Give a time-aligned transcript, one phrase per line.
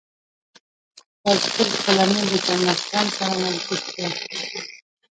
[1.23, 4.09] فریدګل خپله مور له جمال خان سره معرفي کړه